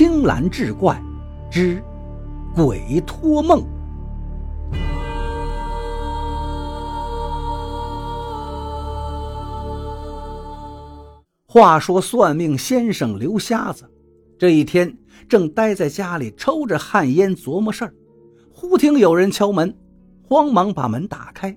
[0.00, 0.98] 青蓝志怪
[1.50, 1.78] 之
[2.54, 3.62] 鬼托梦。
[11.44, 13.84] 话说算命先生刘瞎子，
[14.38, 14.96] 这一天
[15.28, 17.92] 正待在家里抽着旱烟琢磨事儿，
[18.50, 19.76] 忽听有人敲门，
[20.22, 21.54] 慌忙把门打开，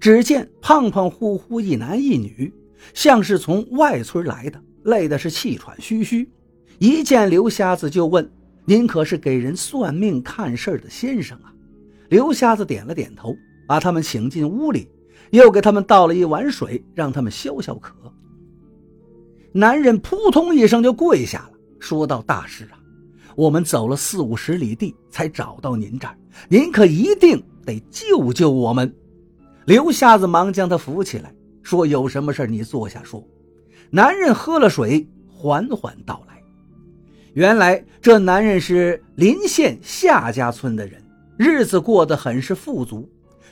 [0.00, 2.52] 只见胖胖乎乎一男一女，
[2.94, 6.28] 像是从外村来的，累的是气喘吁吁。
[6.78, 8.30] 一见刘瞎子就问
[8.64, 11.52] ：“您可是给人算命看事儿的先生啊？”
[12.08, 13.34] 刘瞎子点了点头，
[13.66, 14.88] 把他们请进屋里，
[15.30, 17.94] 又给他们倒了一碗水，让他们消消渴。
[19.52, 22.78] 男人扑通一声就跪下了，说道：“大师啊，
[23.34, 26.16] 我们走了四五十里地才找到您这儿，
[26.48, 28.94] 您可一定得救救我们。”
[29.64, 33.26] 刘瞎子忙将他扶起来，说：“有什么事你坐下说。”
[33.90, 36.35] 男人喝了水，缓缓道来。
[37.36, 41.04] 原来这男人是临县夏家村的人，
[41.36, 43.06] 日子过得很是富足。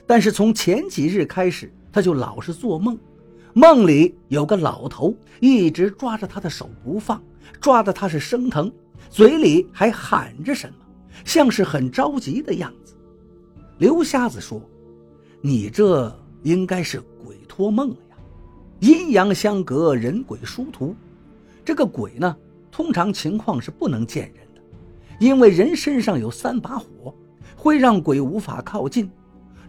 [0.06, 2.98] 但是从前几日开始，他就老是做梦，
[3.52, 7.22] 梦里有个老头一直抓着他的手不放，
[7.60, 8.72] 抓得他是生疼，
[9.10, 10.77] 嘴里还喊着什么，
[11.27, 12.94] 像是很着急的样子。
[13.77, 14.62] 刘瞎子说
[15.42, 16.10] ：“你这
[16.42, 18.16] 应该是鬼托梦了呀，
[18.80, 20.96] 阴阳相隔，人鬼殊途。
[21.66, 22.34] 这个鬼呢？”
[22.75, 24.61] 通常情况是不能见人的，
[25.20, 27.14] 因为人身上有三把火，
[27.55, 29.08] 会让鬼无法靠近。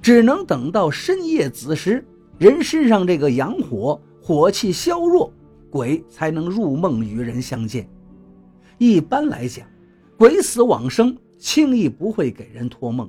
[0.01, 2.03] 只能等到深夜子时，
[2.39, 5.31] 人身上这个阳火火气消弱，
[5.69, 7.87] 鬼才能入梦与人相见。
[8.79, 9.67] 一般来讲，
[10.17, 13.07] 鬼死往生轻易不会给人托梦，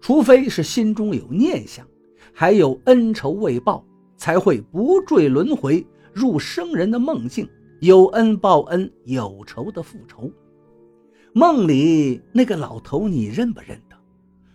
[0.00, 1.86] 除非是心中有念想，
[2.32, 3.84] 还有恩仇未报，
[4.16, 7.46] 才会不坠轮回，入生人的梦境。
[7.84, 10.32] 有恩报恩，有仇的复仇。
[11.34, 13.96] 梦里那个老头，你认不认得？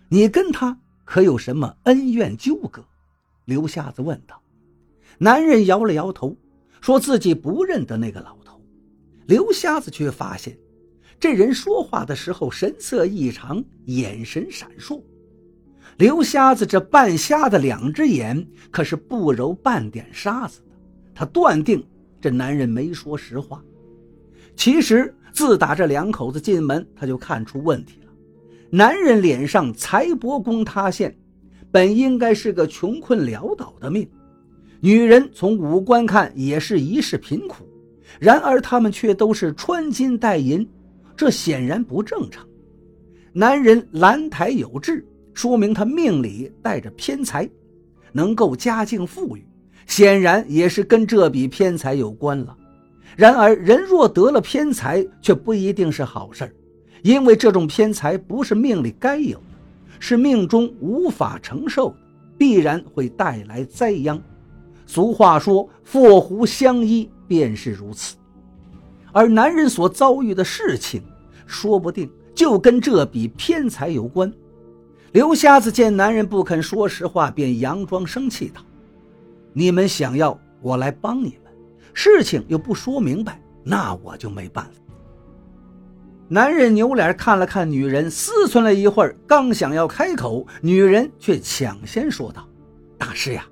[0.09, 2.83] 你跟他可有什么恩怨纠葛？
[3.45, 4.42] 刘瞎子问道。
[5.20, 6.36] 男人摇了摇头，
[6.81, 8.59] 说自己不认得那个老头。
[9.27, 10.58] 刘瞎子却发现，
[11.20, 14.99] 这人说话的时候神色异常，眼神闪烁。
[15.98, 20.75] 刘瞎子这半瞎的两只眼可是不揉半点沙子的，
[21.14, 21.86] 他断定。
[22.21, 23.63] 这男人没说实话。
[24.55, 28.11] 其实自打这两口子进门，他就看出问题了。
[28.69, 31.17] 男人脸上财帛宫塌陷，
[31.71, 34.05] 本应该是个穷困潦倒的命；
[34.80, 37.65] 女人从五官看也是一世贫苦，
[38.19, 40.67] 然而他们却都是穿金戴银，
[41.15, 42.45] 这显然不正常。
[43.31, 47.49] 男人兰台有志，说明他命里带着偏财，
[48.11, 49.45] 能够家境富裕。
[49.86, 52.56] 显然也是跟这笔偏财有关了。
[53.16, 56.54] 然而，人若得了偏财，却不一定是好事
[57.02, 59.44] 因为这种偏财不是命里该有的，
[60.00, 61.95] 是命中无法承受的，
[62.38, 64.22] 必然会带来灾殃。
[64.86, 68.16] 俗话说“祸福相依”，便是如此。
[69.11, 71.02] 而男人所遭遇的事情，
[71.46, 74.32] 说不定就跟这笔偏财有关。
[75.11, 78.61] 刘瞎子见男人不肯说实话，便佯装生气道。
[79.54, 81.52] 你们想要我来帮你们，
[81.93, 84.71] 事情又不说明白，那我就没办法。
[86.27, 92.48] 男人扭脸看了看女人，思忖了一会儿，刚想要开口，女人却抢先说道
[92.99, 93.48] ：“大师呀，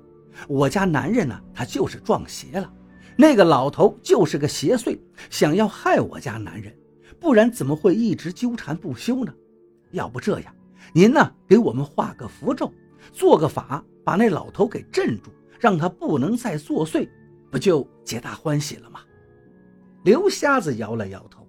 [0.46, 2.72] 我家男人呢，他就是撞邪了。
[3.16, 4.96] 那个老头就是个邪祟，
[5.28, 6.72] 想要害我家男人，
[7.18, 9.34] 不然怎么会一直纠缠不休呢？
[9.90, 10.54] 要不这样，
[10.92, 12.72] 您呢给我们画个符咒，
[13.12, 17.08] 做个法，把那老头给镇住。”让他不能再作祟，
[17.50, 19.00] 不就皆大欢喜了吗？
[20.04, 21.46] 刘瞎子摇了摇头。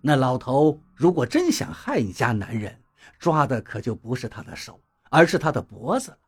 [0.00, 2.78] 那老头如果真想害你家男人，
[3.18, 4.80] 抓的可就不是他的手，
[5.10, 6.18] 而是他的脖子了。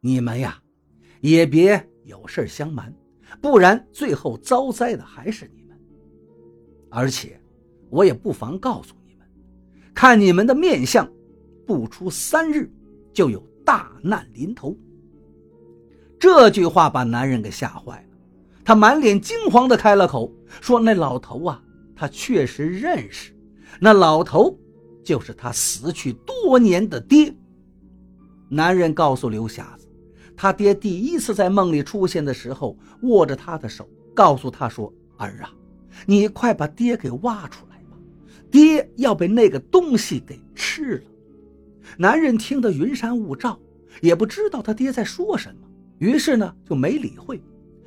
[0.00, 0.60] 你们呀，
[1.20, 2.92] 也别有事相瞒，
[3.40, 5.78] 不然最后遭灾的还是你们。
[6.90, 7.40] 而且，
[7.90, 9.28] 我也不妨告诉你们，
[9.94, 11.08] 看你们的面相，
[11.66, 12.70] 不出三日，
[13.12, 14.76] 就有大难临头。
[16.26, 18.18] 这句话把男人给吓坏了，
[18.64, 20.28] 他满脸惊慌地开了口，
[20.60, 21.62] 说：“那老头啊，
[21.94, 23.32] 他确实认识，
[23.78, 24.58] 那老头
[25.04, 27.32] 就是他死去多年的爹。”
[28.50, 29.86] 男人告诉刘瞎子，
[30.36, 35.50] 他爹第一次在梦里出现的时候，握着他的手，告诉他说：“儿啊，
[36.06, 37.96] 你快把爹给挖出来吧，
[38.50, 41.04] 爹要被那个东西给吃了。”
[41.96, 43.56] 男人听得云山雾罩，
[44.02, 45.60] 也不知道他爹在说什么。
[45.98, 47.40] 于是呢，就没理会，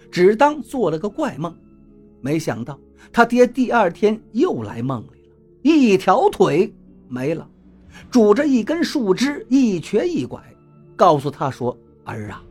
[0.09, 1.55] 只当做了个怪梦。
[2.21, 2.77] 没想到
[3.13, 6.73] 他爹第二天又来梦里了，一条腿
[7.07, 7.49] 没了，
[8.11, 10.41] 拄着一根树枝，一瘸一拐，
[10.95, 12.43] 告诉他说：“儿啊，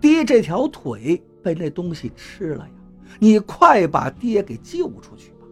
[0.00, 2.70] 爹这条腿被那东西吃了呀，
[3.18, 5.46] 你快把爹给救出去吧。”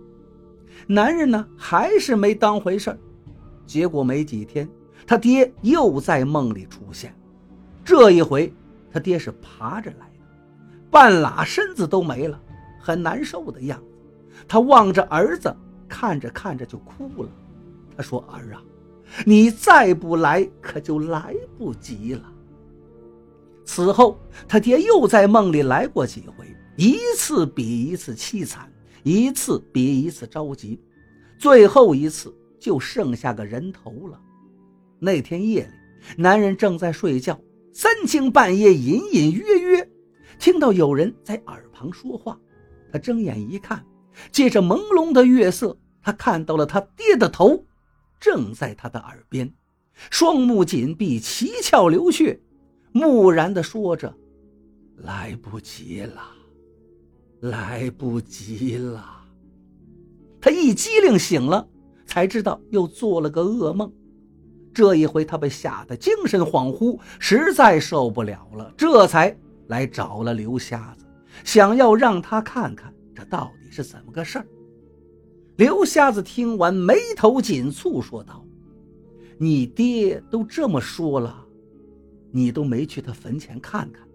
[0.87, 2.97] 男人呢，还是没当回事
[3.67, 4.69] 结果没几天，
[5.07, 7.13] 他爹又在梦里出现，
[7.85, 8.53] 这一回
[8.99, 10.25] 他爹是爬着来的，
[10.91, 12.41] 半拉身子都没了，
[12.81, 13.87] 很难受的样子。
[14.49, 15.57] 他望着儿子，
[15.89, 17.31] 看着看着就哭了。
[17.97, 18.61] 他说：“儿啊，
[19.25, 22.25] 你再不来，可就来不及了。”
[23.65, 24.19] 此后，
[24.49, 26.45] 他爹又在梦里来过几回，
[26.77, 28.69] 一次比一次凄惨，
[29.05, 30.83] 一次比一次着急，
[31.39, 34.21] 最后一次就剩下个人头了。
[34.99, 37.39] 那天夜里，男人正在睡觉，
[37.79, 39.89] 三更半夜，隐隐约约
[40.41, 42.37] 听到有人在耳旁说话。
[42.93, 43.87] 他睁眼一看。
[44.33, 47.65] 借着朦胧的月色，他看到了他爹的头，
[48.19, 49.55] 正在他的耳边，
[50.11, 52.41] 双目紧闭，七窍流血，
[52.91, 54.13] 木然地说着
[54.99, 56.21] ：“来不及了，
[57.43, 59.23] 来不及了。”
[60.43, 61.69] 他一激灵醒了，
[62.07, 63.93] 才知道又做了个噩梦。
[64.79, 69.37] 这一回他被吓得精神恍惚，实在受不了了，这才
[69.67, 71.05] 来找了刘瞎子，
[71.43, 73.73] 想要让他看看这到底。
[73.73, 74.47] 是怎么个事儿？
[75.57, 78.45] 刘瞎子听完，眉头紧蹙，说道
[79.37, 81.45] ：“你爹都这么说了，
[82.31, 84.07] 你都没去他坟前看看？”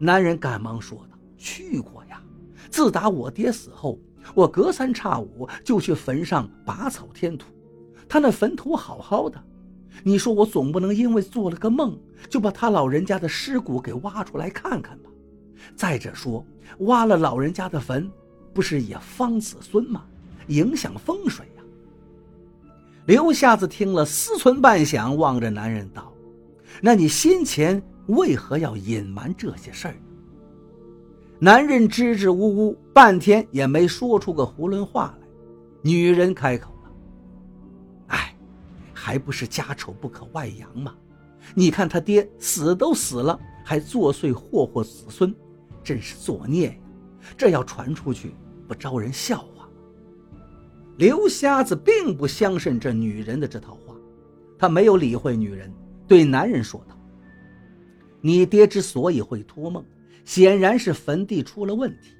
[0.00, 2.22] 男人赶忙说道：“去过呀，
[2.70, 3.98] 自打我爹死后，
[4.34, 7.48] 我隔三差五就去坟上拔草添土。
[8.12, 9.42] 他那坟土好好的，
[10.02, 11.98] 你说我总不能因为做了个梦，
[12.28, 15.08] 就把他老人家的尸骨给挖出来看看吧？
[15.74, 16.44] 再者说，
[16.80, 18.06] 挖了老人家的坟。”
[18.52, 20.04] 不是也方子孙吗？
[20.48, 21.62] 影响风水呀！
[23.06, 26.12] 刘瞎子听了，思忖半晌，望着男人道
[26.82, 29.94] ：“那你先前为何要隐瞒这些事儿？”
[31.40, 35.26] 男人支支吾吾，半天也没说出个囫囵话来。
[35.80, 36.70] 女人开口：“，
[39.04, 40.94] 还不是家丑不可外扬吗？
[41.56, 45.34] 你看他爹死都死了，还作祟祸祸子孙，
[45.82, 46.74] 真是作孽呀！
[47.36, 48.32] 这要传出去……”
[48.68, 49.68] 不招人笑话。
[50.98, 53.96] 刘瞎子并不相信这女人的这套话，
[54.56, 55.68] 他没有理会女人，
[56.06, 56.96] 对男人说道
[58.22, 59.84] ：“你爹之所以会托梦，
[60.24, 62.10] 显然是坟地出了问题。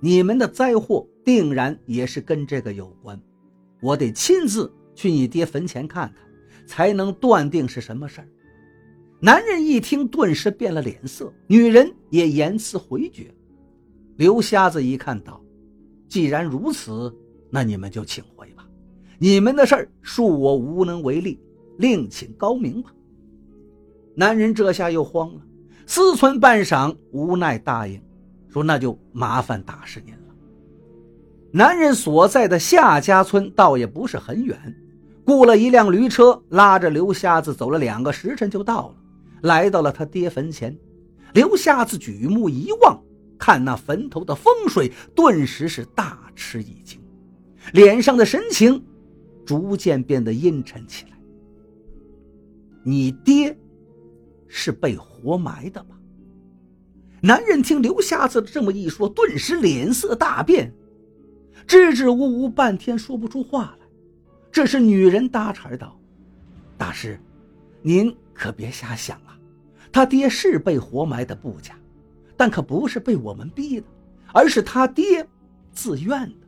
[0.00, 3.18] 你们的灾祸定然也是跟这个有关。
[3.80, 6.14] 我得亲自去你爹坟前看看，
[6.66, 8.28] 才能断定是什么事儿。”
[9.18, 13.34] 男人一听，顿时变了脸色，女人也言辞回绝。
[14.16, 15.42] 刘瞎子一看，道。
[16.08, 17.14] 既然如此，
[17.50, 18.68] 那你们就请回吧。
[19.18, 21.40] 你们的事儿恕我无能为力，
[21.78, 22.92] 另请高明吧。
[24.14, 25.40] 男人这下又慌了，
[25.86, 28.00] 思忖半晌，无奈答应，
[28.48, 30.20] 说：“那就麻烦大师您了。”
[31.50, 34.58] 男人所在的夏家村倒也不是很远，
[35.26, 38.94] 雇了一辆驴车，拉着刘瞎子走了两个时辰就到了，
[39.42, 40.74] 来到了他爹坟前。
[41.34, 43.02] 刘瞎子举目一望。
[43.38, 46.98] 看那坟头的风水，顿时是大吃一惊，
[47.74, 48.82] 脸上的神情
[49.44, 51.18] 逐渐变得阴沉起来。
[52.82, 53.54] 你爹
[54.48, 55.98] 是被活埋的吧？
[57.20, 60.72] 男人听刘瞎子这么一说，顿时脸色大变，
[61.66, 63.85] 支支吾吾半天说不出话来。
[64.56, 66.00] 这是女人搭茬道
[66.78, 67.20] ：“大师，
[67.82, 69.36] 您可别瞎想啊，
[69.92, 71.78] 他爹是被活埋的不假。”
[72.38, 73.86] 但可不是被我们逼的，
[74.32, 75.28] 而是他爹
[75.72, 76.10] 自愿
[76.40, 76.46] 的。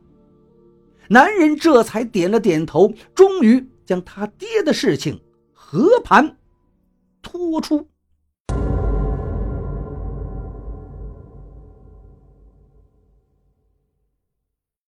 [1.07, 5.21] 男人这才点了点头，终于将他爹的事情
[5.53, 6.35] 和盘
[7.21, 7.87] 托出。